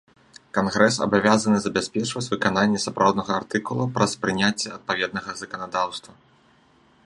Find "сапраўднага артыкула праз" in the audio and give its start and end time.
2.85-4.11